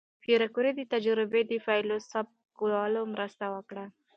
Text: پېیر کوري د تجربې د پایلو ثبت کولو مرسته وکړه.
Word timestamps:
پېیر 0.21 0.41
کوري 0.53 0.71
د 0.75 0.81
تجربې 0.93 1.41
د 1.45 1.51
پایلو 1.65 1.97
ثبت 2.11 2.35
کولو 2.59 3.01
مرسته 3.13 3.45
وکړه. 3.55 3.85